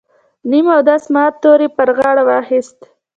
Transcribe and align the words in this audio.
نیم 0.49 0.67
اودس 0.75 1.03
مات 1.13 1.33
تور 1.41 1.59
یې 1.63 1.69
پر 1.77 1.89
غاړه 1.97 2.23
واخیست. 2.29 2.77